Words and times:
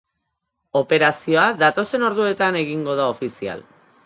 Operazioa 0.79 1.43
datozen 1.59 2.07
orduetan 2.09 2.59
egingo 2.63 2.97
da 3.03 3.07
ofizial. 3.15 3.65